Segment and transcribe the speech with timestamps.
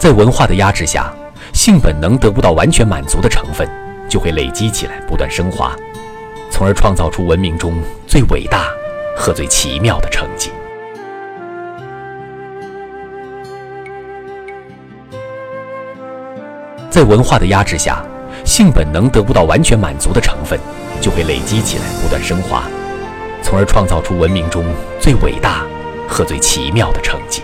[0.00, 1.14] 在文化的压制下
[1.52, 3.68] 性本能得不到完全满足的成分
[4.08, 5.76] 就会累积起来不断升华
[6.50, 7.74] 从而创造出文明中
[8.06, 8.68] 最伟大
[9.14, 10.50] 和最奇妙的成绩。
[16.88, 18.02] 在文化的压制下
[18.42, 20.58] 性本能得不到完全满足的成分
[21.02, 22.64] 就会累积起来不断升华
[23.42, 24.64] 从而创造出文明中
[24.98, 25.66] 最伟大
[26.08, 27.42] 和最奇妙的成绩。